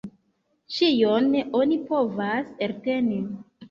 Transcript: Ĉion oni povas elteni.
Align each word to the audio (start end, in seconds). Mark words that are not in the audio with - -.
Ĉion 0.77 1.29
oni 1.61 1.79
povas 1.93 2.53
elteni. 2.71 3.27